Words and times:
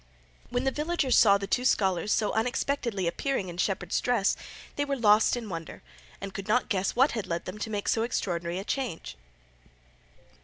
When 0.49 0.63
the 0.63 0.71
villagers 0.71 1.15
saw 1.15 1.37
the 1.37 1.45
two 1.45 1.63
scholars 1.63 2.11
so 2.11 2.31
unexpectedly 2.31 3.05
appearing 3.05 3.49
in 3.49 3.57
shepherd's 3.57 4.01
dress, 4.01 4.35
they 4.75 4.83
were 4.83 4.95
lost 4.97 5.37
in 5.37 5.47
wonder, 5.47 5.83
and 6.19 6.33
could 6.33 6.47
not 6.47 6.69
guess 6.69 6.95
what 6.95 7.11
had 7.11 7.27
led 7.27 7.45
them 7.45 7.59
to 7.59 7.69
make 7.69 7.87
so 7.87 8.01
extraordinary 8.01 8.57
a 8.57 8.63
change. 8.63 9.15